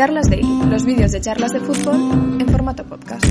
[0.00, 3.26] Charlas Daily, los vídeos de charlas de fútbol en formato podcast.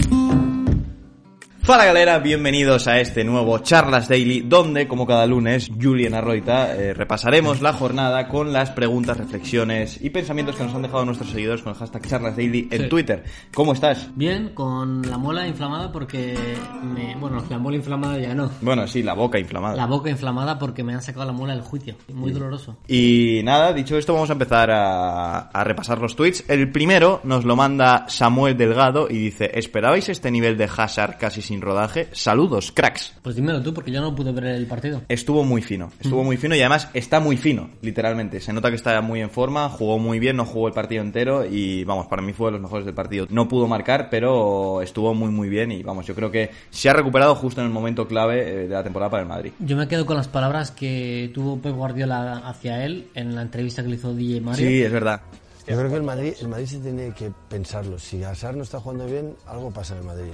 [1.70, 6.96] Fala galera, bienvenidos a este nuevo Charlas Daily, donde, como cada lunes, Julian Arroita eh,
[6.96, 11.62] repasaremos la jornada con las preguntas, reflexiones y pensamientos que nos han dejado nuestros seguidores
[11.62, 12.90] con el hashtag Charlas Daily en Sí.
[12.90, 13.24] Twitter.
[13.54, 14.10] ¿Cómo estás?
[14.16, 16.36] Bien, con la muela inflamada porque
[16.82, 17.16] me...
[17.18, 18.50] Bueno, la muela inflamada ya no.
[18.62, 19.76] Bueno, sí, la boca inflamada.
[19.76, 21.94] La boca inflamada porque me han sacado la muela del juicio.
[22.12, 22.78] Muy doloroso.
[22.88, 26.46] Y nada, dicho esto, vamos a empezar a, a repasar los tweets.
[26.50, 31.44] El primero nos lo manda Samuel Delgado y dice: ¿Esperabais este nivel de Hazard casi
[31.44, 32.08] sin rodaje?
[32.12, 33.14] Saludos, cracks.
[33.22, 35.02] Pues dímelo tú porque yo no pude ver el partido.
[35.10, 38.40] Estuvo muy fino, estuvo muy fino y además está muy fino, literalmente.
[38.40, 41.46] Se nota que está muy en forma, jugó muy bien, no jugó el partido entero
[41.46, 43.28] y vamos, para mí fue de los mejores del partido.
[43.30, 46.94] No pudo marcar, pero estuvo muy muy bien y vamos, yo creo que se ha
[46.94, 49.52] recuperado justo en el momento clave eh, de la temporada para el Madrid.
[49.60, 53.84] Yo me quedo con las palabras que tuvo Pep Guardiola hacia él en la entrevista
[53.84, 54.68] que le hizo DJ Mario.
[54.68, 55.22] Sí, es verdad.
[55.70, 58.00] Yo creo que el Madrid, el Madrid se tiene que pensarlo.
[58.00, 60.32] Si Hazard no está jugando bien, algo pasa en el Madrid.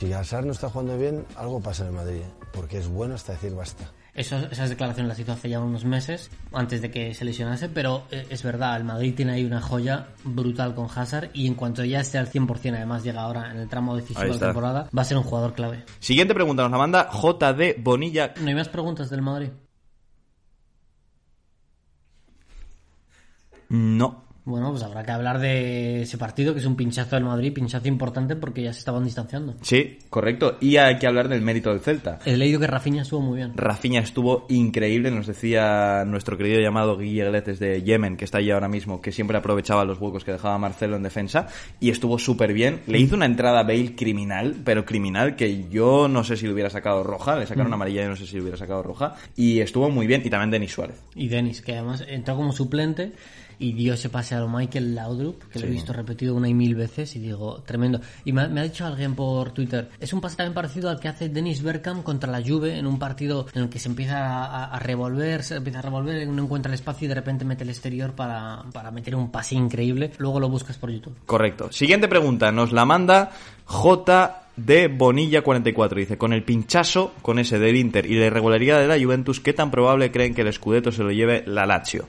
[0.00, 2.22] Si Hazard no está jugando bien, algo pasa en el Madrid.
[2.52, 3.92] Porque es bueno hasta decir basta.
[4.14, 8.04] Eso- esas declaraciones las hizo hace ya unos meses, antes de que se lesionase, pero
[8.10, 11.84] eh, es verdad, el Madrid tiene ahí una joya brutal con Hazard y en cuanto
[11.84, 15.02] ya esté al 100%, además llega ahora en el tramo decisivo de la temporada, va
[15.02, 15.84] a ser un jugador clave.
[16.00, 18.32] Siguiente pregunta nos la manda JD Bonilla.
[18.40, 19.50] ¿No hay más preguntas del Madrid?
[23.68, 24.26] No.
[24.46, 27.88] Bueno, pues habrá que hablar de ese partido, que es un pinchazo del Madrid, pinchazo
[27.88, 29.56] importante porque ya se estaban distanciando.
[29.60, 30.56] Sí, correcto.
[30.60, 32.20] Y hay que hablar del mérito del Celta.
[32.24, 33.54] He leído que Rafinha estuvo muy bien.
[33.56, 38.52] Rafinha estuvo increíble, nos decía nuestro querido llamado Guille Gletes de Yemen, que está allí
[38.52, 41.48] ahora mismo, que siempre aprovechaba los huecos que dejaba Marcelo en defensa,
[41.80, 42.82] y estuvo súper bien.
[42.86, 46.52] Le hizo una entrada a Bale criminal, pero criminal, que yo no sé si le
[46.52, 49.58] hubiera sacado roja, le sacaron amarilla y no sé si le hubiera sacado roja, y
[49.58, 51.02] estuvo muy bien, y también Denis Suárez.
[51.16, 53.10] Y Denis, que además entró como suplente
[53.58, 56.54] y dio ese pase a lo Michael Laudrup, que lo he visto repetido una y
[56.54, 58.00] mil veces y digo, tremendo.
[58.24, 61.00] Y me, ha- me ha dicho alguien por Twitter, es un pase también parecido al
[61.00, 64.18] que hace Dennis Bergkamp contra la Juve en un partido en el que se empieza
[64.44, 67.64] a, a revolver, se empieza a revolver, no encuentra el espacio y de repente mete
[67.64, 70.12] el exterior para, para meter un pase increíble.
[70.18, 71.14] Luego lo buscas por YouTube.
[71.26, 71.72] Correcto.
[71.72, 73.30] Siguiente pregunta, nos la manda
[73.64, 74.42] J.
[74.56, 78.86] de Bonilla 44 dice, con el pinchazo con ese del Inter y la irregularidad de
[78.86, 82.06] la Juventus, ¿qué tan probable creen que el Scudetto se lo lleve la Lazio?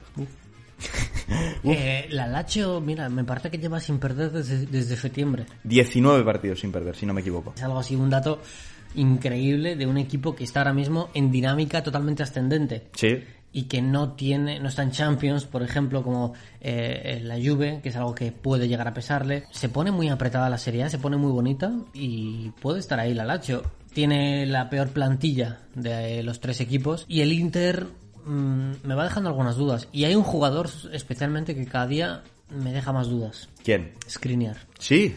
[1.64, 5.46] Eh, la Lazio, mira, me parece que lleva sin perder desde, desde septiembre.
[5.66, 7.54] 19 partidos sin perder, si no me equivoco.
[7.58, 8.40] Es algo así, un dato
[8.96, 12.88] increíble de un equipo que está ahora mismo en dinámica totalmente ascendente.
[12.94, 17.80] Sí, Y que no tiene, no está en Champions, por ejemplo, como eh, la Juve,
[17.82, 19.46] que es algo que puede llegar a pesarle.
[19.52, 23.14] Se pone muy apretada la Serie A, se pone muy bonita y puede estar ahí
[23.14, 23.64] la Lazio.
[23.94, 27.88] Tiene la peor plantilla de los tres equipos y el Inter
[28.28, 29.88] mm, me va dejando algunas dudas.
[29.92, 33.50] Y hay un jugador especialmente que cada día me deja más dudas.
[33.64, 33.94] ¿Quién?
[34.10, 34.58] Skriniar.
[34.80, 35.16] Sí,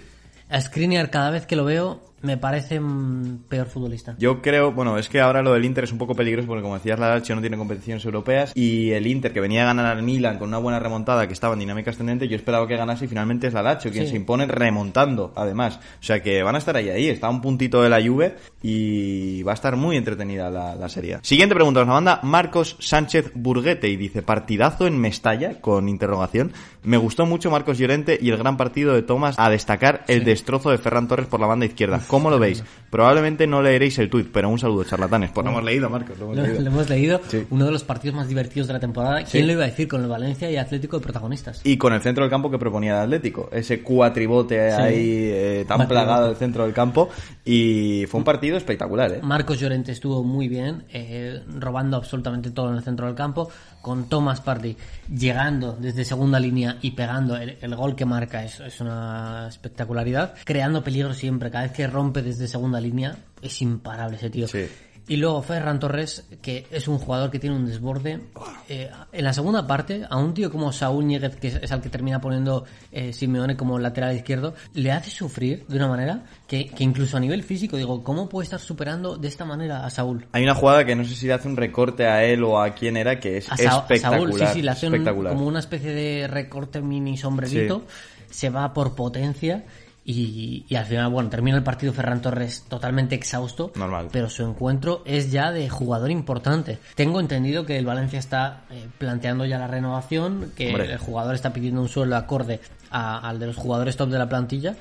[0.48, 4.14] A Skriniar cada vez que lo veo me parece mm, peor futbolista.
[4.18, 6.74] yo creo, bueno, es que ahora lo del Inter es un poco peligroso porque como
[6.74, 10.02] decías, la Lazio no tiene competiciones europeas y el Inter que venía a ganar al
[10.02, 13.08] Milan con una buena remontada que estaba en dinámica ascendente, yo esperaba que ganase y
[13.08, 14.10] finalmente es la Lazio quien Sí.
[14.10, 15.78] se impone remontando, además.
[16.00, 18.36] O sea que van a estar ahí, ahí, está a un puntito de la Juve
[18.62, 21.18] y va a estar muy entretenida la, la serie.
[21.22, 26.52] Siguiente pregunta nos la manda Marcos Sánchez Burguete y dice, partidazo en Mestalla, con interrogación.
[26.82, 30.70] Me gustó mucho Marcos Llorente y el gran partido de Tomás a destacar el destrozo
[30.70, 32.00] de Ferran Torres por la banda izquierda.
[32.10, 32.62] ¿Cómo lo veis?
[32.90, 35.30] Probablemente no leeréis el tuit, pero un saludo, charlatanes.
[35.30, 36.60] Pues lo hemos leído, Marcos, lo hemos Lo, leído.
[36.60, 37.46] lo hemos leído, Sí.
[37.50, 39.16] uno de los partidos más divertidos de la temporada.
[39.18, 39.42] ¿Quién Sí.
[39.44, 41.60] lo iba a decir con el Valencia y Atlético de protagonistas?
[41.64, 43.48] Y con el centro del campo que proponía el Atlético.
[43.52, 44.76] Ese cuatribote Sí.
[44.82, 47.08] ahí eh, tan plagado del centro del campo.
[47.44, 49.20] Y fue un partido espectacular, ¿eh?
[49.22, 53.48] Marcos Llorente estuvo muy bien, eh, robando absolutamente todo en el centro del campo,
[53.82, 54.76] con Thomas Partey
[55.14, 60.34] llegando desde segunda línea y pegando el, el gol que marca es, es una espectacularidad,
[60.44, 64.48] creando peligro siempre, cada vez que rompe desde segunda línea es imparable ese tío.
[64.48, 64.66] Sí.
[65.08, 68.20] Y luego Ferran Torres, que es un jugador que tiene un desborde.
[68.68, 71.88] Eh, en la segunda parte, a un tío como Saúl Ñeguez, que es, al que
[71.88, 76.84] termina poniendo eh, Simeone como lateral izquierdo, le hace sufrir de una manera que, que
[76.84, 80.26] incluso a nivel físico, digo, ¿cómo puede estar superando de esta manera a Saúl?
[80.30, 82.72] Hay una jugada que no sé si le hace un recorte a él o a
[82.74, 84.32] quién era, que es A, Sa- a espectacular.
[84.32, 87.82] Saúl, sí, sí, le hace un- como una especie de recorte mini sombrerito,
[88.30, 89.64] se va por potencia
[90.04, 94.08] y, y al final, bueno, termina el partido Ferran Torres totalmente exhausto, Normal.
[94.10, 96.78] pero su encuentro es ya de jugador importante.
[96.94, 100.90] Tengo entendido que el Valencia está eh, planteando ya la renovación, que Hombre.
[100.92, 102.60] el jugador está pidiendo un sueldo acorde
[102.90, 104.74] a- al de los jugadores top de la plantilla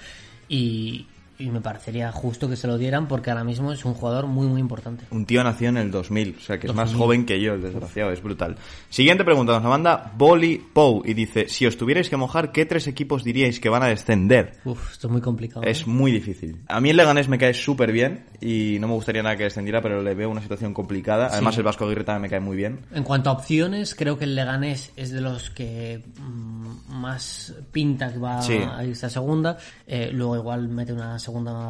[0.48, 1.06] y,
[1.39, 4.45] y me parecería justo que se lo dieran porque ahora mismo es un jugador muy,
[4.47, 5.06] muy importante.
[5.09, 7.62] Un tío nació en el 2000, o sea que es más joven que yo, el
[7.62, 8.57] desgraciado, es brutal.
[8.89, 12.65] Siguiente pregunta, nos la manda Bolly Pou y dice, si os tuvierais que mojar, ¿qué
[12.65, 14.59] tres equipos diríais que van a descender?
[14.65, 15.63] Uf, esto es muy complicado.
[15.63, 15.86] Es ¿eh?
[15.88, 16.57] muy difícil.
[16.68, 19.81] A mí el Leganés me cae súper bien y no me gustaría nada que descendiera,
[19.81, 21.27] pero le veo una situación complicada.
[21.31, 22.81] Además el Vasco Aguirre también me cae muy bien.
[22.94, 28.12] En cuanto a opciones, creo que el Leganés es de los que mm, más pinta
[28.12, 28.57] que va Sí.
[28.57, 29.57] a irse a segunda.
[29.88, 31.28] Eh, luego igual mete una segunda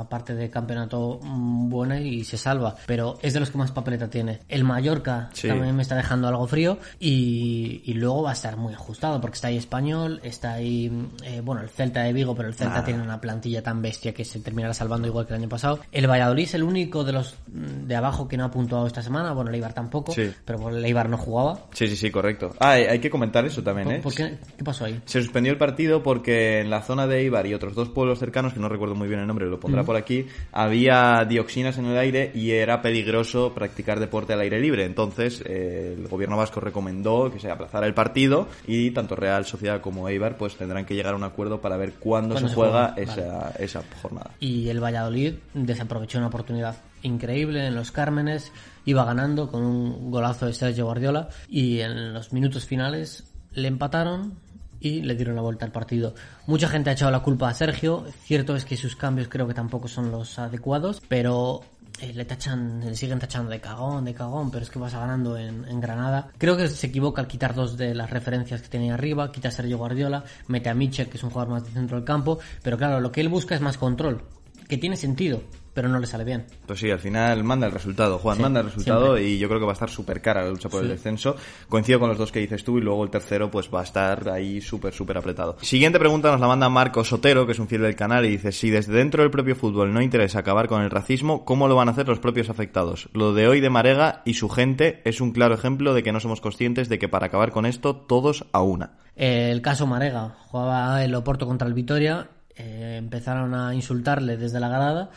[0.10, 2.76] parte de campeonato mm, buena y se salva.
[2.86, 4.40] Pero es de los que más papeleta tiene.
[4.50, 5.48] El Mallorca Sí.
[5.48, 6.78] también me está dejando algo frío.
[7.00, 11.08] Y, y luego va a estar muy ajustado porque está ahí Español, está ahí, mm,
[11.24, 14.26] eh, bueno, el Celta de Vigo, pero el Celta tiene una plantilla tan bestia que
[14.26, 15.80] se terminará salvando igual que el año pasado.
[15.92, 19.02] El Valladolid es el único de los mm, de abajo que no ha puntuado esta
[19.02, 19.34] semana.
[19.34, 20.32] Bueno, el Eibar tampoco, Sí.
[20.46, 21.60] pero bueno, el Eibar no jugaba.
[21.74, 22.54] Sí, sí, sí, correcto.
[22.60, 24.00] Ah, hay que comentar eso también, ¿eh?
[24.02, 24.38] ¿Por qué?
[24.58, 25.02] ¿Qué pasó ahí?
[25.06, 28.54] Se suspendió el partido porque en la zona de Ibar y otros dos pueblos cercanos,
[28.54, 31.98] que no recuerdo muy bien el nombre, lo pondrá por aquí, había dioxinas en el
[31.98, 34.86] aire y era peligroso practicar deporte al aire libre.
[34.86, 39.82] Entonces, eh, el gobierno vasco recomendó que se aplazara el partido y tanto Real Sociedad
[39.82, 42.56] como Eibar pues tendrán que llegar a un acuerdo para ver cuándo, ¿Cuándo se se
[42.56, 43.12] juega, juega?
[43.12, 44.32] esa, esa jornada.
[44.40, 48.52] Y el Valladolid desaprovechó una oportunidad increíble en los Cármenes,
[48.86, 54.34] iba ganando con un golazo de Sergio Guardiola y en los minutos finales le empataron
[54.80, 56.14] y le dieron la vuelta al partido.
[56.48, 59.54] Mucha gente ha echado la culpa a Sergio, cierto es que sus cambios creo que
[59.54, 61.62] tampoco son los adecuados, pero
[62.02, 65.38] eh, le tachan, le siguen tachando de cagón, de cagón, pero es que vas ganando
[65.38, 66.32] en, en Granada.
[66.38, 69.52] Creo que se equivoca al quitar dos de las referencias que tenía arriba, quita a
[69.52, 72.78] Sergio Guardiola, mete a Mitchell, que es un jugador más de centro del campo, pero
[72.78, 74.24] claro, lo que él busca es más control,
[74.68, 75.42] que tiene sentido,
[75.80, 76.44] pero no le sale bien.
[76.66, 79.66] Pues sí, al final manda el resultado, Juan, manda el resultado y yo creo que
[79.66, 81.38] va a estar súper cara la lucha por el descenso.
[81.70, 84.28] Coincido con los dos que dices tú y luego el tercero pues va a estar
[84.28, 85.56] ahí súper, súper apretado.
[85.62, 88.52] Siguiente pregunta nos la manda Marco Sotero, que es un fiel del canal, y dice,
[88.52, 91.88] si desde dentro del propio fútbol no interesa acabar con el racismo, ¿cómo lo van
[91.88, 93.08] a hacer los propios afectados?
[93.14, 96.20] Lo de hoy de Marega y su gente es un claro ejemplo de que no
[96.20, 98.98] somos conscientes de que para acabar con esto, todos a una.
[99.16, 102.28] El caso Marega, jugaba el Oporto contra el Vitoria,
[102.60, 105.12] eh, empezaron a insultarle desde la grada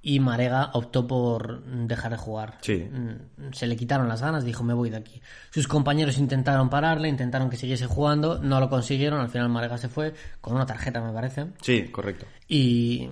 [0.00, 2.58] y Marega optó por dejar de jugar.
[2.60, 2.88] Sí.
[2.90, 5.20] Mm, Se le quitaron las ganas, dijo me voy de aquí.
[5.50, 9.88] Sus compañeros intentaron pararle, intentaron que siguiese jugando, no lo consiguieron, al final Marega se
[9.88, 12.26] fue con una tarjeta me parece Sí, correcto.
[12.46, 13.10] y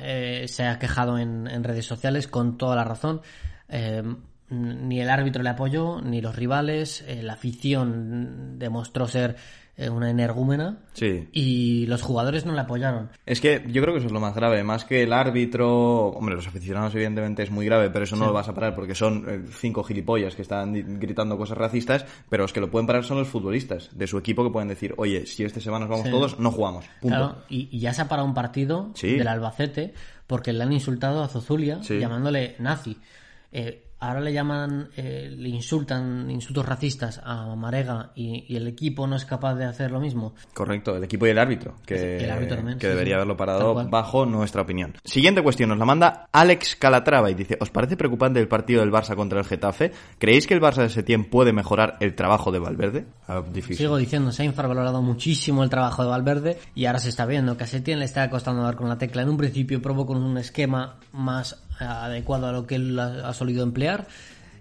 [0.00, 3.20] eh, se ha quejado en, en redes sociales con toda la razón.
[3.68, 4.02] Eh,
[4.50, 9.36] ni el árbitro le apoyó, ni los rivales, eh, la afición demostró ser
[9.78, 11.28] eh, una energúmena Sí.
[11.32, 13.10] y los jugadores no le apoyaron.
[13.26, 16.34] Es que yo creo que eso es lo más grave, más que el árbitro, hombre,
[16.34, 19.26] los aficionados evidentemente es muy grave, pero eso no lo vas a parar porque son
[19.28, 23.18] eh, cinco gilipollas que están gritando cosas racistas, pero los que lo pueden parar son
[23.18, 26.06] los futbolistas de su equipo que pueden decir, oye, si este se va nos vamos
[26.06, 26.10] Sí.
[26.10, 26.86] todos, no jugamos.
[27.02, 27.16] Punto.
[27.16, 29.92] Claro, y, y ya se ha parado un partido del Albacete
[30.26, 32.96] porque le han insultado a Zozulia llamándole nazi.
[33.52, 39.06] Eh, ahora le llaman, eh, le insultan insultos racistas a Marega y, y el equipo
[39.06, 40.34] no es capaz de hacer lo mismo.
[40.52, 43.16] Correcto, el equipo y el árbitro, que, El árbitro también, que sí, debería sí.
[43.16, 44.94] haberlo parado bajo nuestra opinión.
[45.04, 48.92] Siguiente cuestión, nos la manda Alex Calatrava y dice, ¿os parece preocupante el partido del
[48.92, 49.92] Barça contra el Getafe?
[50.18, 53.06] ¿Creéis que el Barça de Setién puede mejorar el trabajo de Valverde?
[53.28, 53.76] Ah, difícil.
[53.78, 57.56] Sigo diciendo, se ha infravalorado muchísimo el trabajo de Valverde y ahora se está viendo
[57.56, 59.22] que a Setién le está costando dar con la tecla.
[59.22, 63.62] En un principio probó con un esquema más adecuado a lo que él ha, solido
[63.62, 64.06] emplear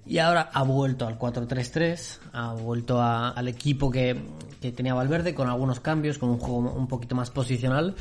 [0.06, 4.20] y ahora ha vuelto al 4-3-3, ha vuelto al equipo que,
[4.62, 7.96] que tenía Valverde con algunos cambios, con un juego un poquito más posicional,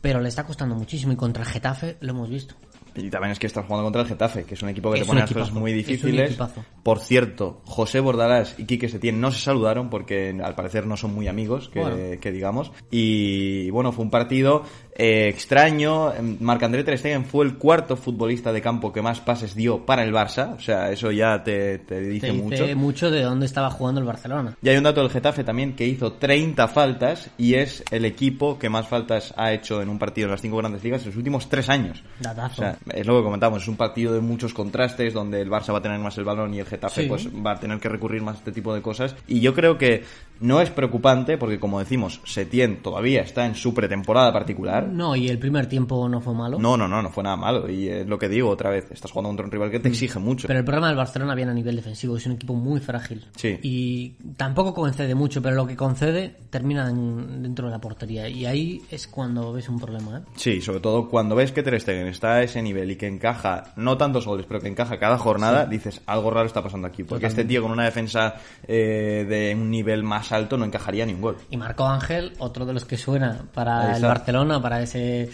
[0.00, 2.54] pero le está costando muchísimo y contra Getafe lo hemos visto.
[2.96, 5.02] Y también es que estás jugando contra el Getafe, que es un equipo que Es
[5.04, 6.38] te pone las cosas muy difíciles.
[6.82, 11.14] Por cierto, José Bordalás y Quique Setién no se saludaron porque al parecer no son
[11.14, 11.96] muy amigos, que, Bueno.
[12.20, 12.72] que digamos.
[12.90, 14.64] Y bueno, fue un partido
[14.96, 16.12] eh, extraño.
[16.40, 20.12] Marc-André Ter Stegen fue el cuarto futbolista de campo que más pases dio para el
[20.12, 20.54] Barça.
[20.56, 22.62] O sea, eso ya te, te dice, Te mucho.
[22.62, 24.56] dice mucho de dónde estaba jugando el Barcelona.
[24.62, 28.58] Y hay un dato del Getafe también que hizo 30 faltas y es el equipo
[28.58, 31.16] que más faltas ha hecho en un partido en las cinco grandes ligas en los
[31.16, 32.02] últimos tres años.
[32.20, 32.52] Datazo.
[32.52, 35.72] O sea, es lo que comentamos, es un partido de muchos contrastes donde el Barça
[35.72, 37.08] va a tener más el balón y el Getafe Sí.
[37.08, 39.14] pues va a tener que recurrir más a este tipo de cosas.
[39.28, 40.02] Y yo creo que
[40.40, 44.88] no es preocupante porque como decimos, Setién todavía está en su pretemporada particular.
[44.88, 46.58] No, y el primer tiempo no fue malo.
[46.58, 47.70] No, no, no, no fue nada malo.
[47.70, 50.18] Y es lo que digo otra vez, estás jugando contra un rival que te exige
[50.18, 50.46] mucho.
[50.46, 50.48] Mm.
[50.48, 53.26] Pero el problema del Barcelona viene a nivel defensivo, es un equipo muy frágil.
[53.36, 53.58] Sí.
[53.62, 58.28] Y tampoco concede mucho, pero lo que concede termina en- dentro de la portería.
[58.28, 60.22] Y ahí es cuando ves un problema, ¿eh?
[60.36, 63.72] Sí, sobre todo cuando ves que Ter Stegen está a ese nivel y que encaja,
[63.76, 67.04] no tantos goles, pero que encaja cada jornada, dices, algo raro está pasando aquí.
[67.04, 68.34] Porque este tío con una defensa
[68.66, 71.36] eh, de un nivel más alto no encajaría ni un gol.
[71.50, 74.02] Y Marco Ángel, otro de los que suena para el.
[74.02, 75.30] Barcelona, para ese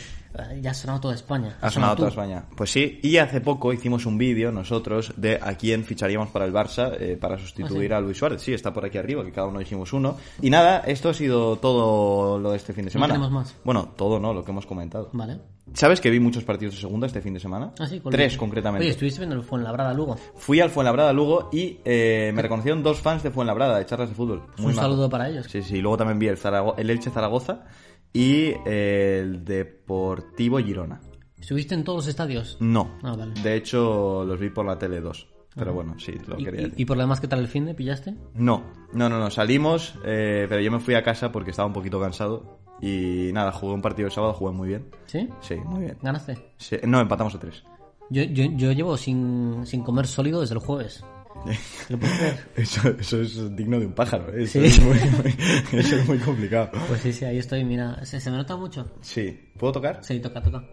[0.61, 1.57] Ya ha sonado toda España.
[1.61, 2.45] Ha sonado toda España.
[2.57, 6.52] Pues sí, y hace poco hicimos un vídeo nosotros de a quién ficharíamos para el
[6.52, 8.43] Barça eh, para sustituir ¿Ah, a Luis Suárez.
[8.43, 10.16] Sí, está por aquí arriba, que cada uno dijimos uno.
[10.43, 13.14] Y nada, esto ha sido todo lo de este fin de semana.
[13.14, 13.55] tenemos más.
[13.64, 15.11] Bueno, todo no, lo que hemos comentado.
[15.12, 15.38] Vale.
[15.75, 17.73] ¿Sabes que vi muchos partidos de segunda este fin de semana?
[17.81, 18.38] Ah, sí, ¿cuál Tres, es?
[18.38, 18.85] concretamente.
[18.85, 20.16] Oye, estuviste viendo el Fuenlabrada Lugo.
[20.37, 24.14] Fui al Fuenlabrada Lugo y eh, me reconocieron dos fans de Fuenlabrada, de charlas de
[24.14, 24.43] fútbol.
[24.59, 24.90] Muy Un majos.
[24.90, 25.47] saludo para ellos.
[25.50, 27.64] Sí, sí, luego también vi el, Zarago- el Elche Zaragoza
[28.12, 31.00] y el Deportivo Girona.
[31.38, 32.56] ¿Estuviste en todos los estadios?
[32.60, 32.98] No.
[33.02, 33.34] Ah, vale.
[33.42, 35.28] De hecho, los vi por la tele 2.
[35.54, 36.75] Pero bueno, sí, lo ¿Y, quería decir.
[36.80, 38.14] y por lo demás qué tal el fin de pillaste?
[38.34, 39.30] No, no, no, no.
[39.30, 42.58] Salimos, eh, pero yo me fui a casa porque estaba un poquito cansado.
[42.80, 44.90] Y nada, jugué un partido el sábado, jugué muy bien.
[45.06, 45.28] ¿Sí?
[45.40, 45.96] Sí, muy bien.
[46.02, 46.36] ¿Ganaste?
[46.58, 47.62] Sí, no, empatamos a tres.
[48.10, 51.02] Yo, yo, yo llevo sin, sin comer sólido desde el jueves.
[51.88, 52.49] ¿Lo puedes creer?
[52.57, 54.28] Eso, eso es digno de un pájaro.
[54.37, 54.43] ¿eh?
[54.45, 54.66] Eso, Sí.
[54.66, 55.37] es muy, muy-
[55.81, 56.71] eso es muy complicado.
[56.88, 58.05] Pues sí, sí, ahí estoy, mira.
[58.05, 58.90] ¿Se, se me nota mucho?
[59.02, 59.38] Sí.
[59.57, 60.00] ¿Puedo tocar?
[60.02, 60.64] Sí, toca, toca.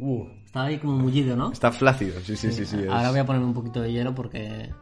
[0.00, 1.52] Uh, Estaba ahí como mullido, ¿no?
[1.52, 2.64] está flácido, sí, sí, sí.
[2.64, 4.72] sí, es- Ahora voy a ponerme un poquito de hielo porque eh,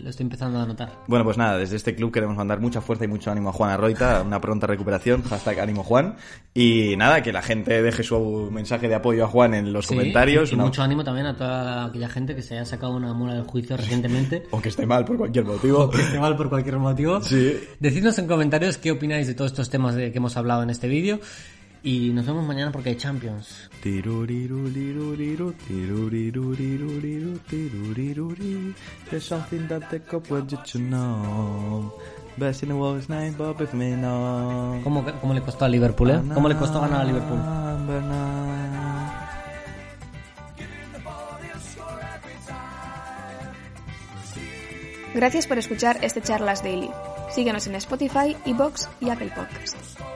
[0.00, 0.92] lo estoy empezando a notar.
[1.08, 3.70] Bueno, pues nada, desde este club queremos mandar mucha fuerza y mucho ánimo a Juan
[3.70, 6.14] Arroita, una pronta recuperación, hashtag ánimo Juan.
[6.54, 9.94] Y nada, que la gente deje su mensaje de apoyo a Juan en los Sí,
[9.96, 10.50] comentarios.
[10.50, 13.12] Y, y una- mucho ánimo también a toda aquella gente que se haya sacado una
[13.14, 14.44] mula del juicio recientemente.
[14.52, 15.88] O que esté mal por cualquier motivo.
[15.90, 17.20] que esté mal por cualquier motivo.
[17.22, 17.58] Sí.
[17.80, 20.86] Decidnos en comentarios qué opináis de todos estos temas de que hemos hablado en este
[20.86, 21.18] vídeo.
[21.82, 23.70] Y nos vemos mañana porque hay Champions.
[29.10, 31.92] There's something that the cop want you to know.
[32.36, 34.80] Best in the world is nine, but if me no.
[34.84, 36.20] ¿Cómo, cómo le costó a Liverpool, eh?
[36.34, 37.38] ¿Cómo le costó ganar a Liverpool?
[45.14, 46.90] Gracias por escuchar este Charlas Daily.
[47.30, 50.09] Síguenos en Spotify, iBox y Apple Podcast.